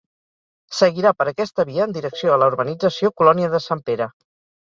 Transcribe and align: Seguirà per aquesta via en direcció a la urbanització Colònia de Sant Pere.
Seguirà 0.77 1.09
per 1.19 1.27
aquesta 1.31 1.65
via 1.69 1.85
en 1.87 1.93
direcció 1.97 2.31
a 2.33 2.39
la 2.45 2.47
urbanització 2.53 3.13
Colònia 3.23 3.51
de 3.57 3.61
Sant 3.67 3.85
Pere. 3.91 4.09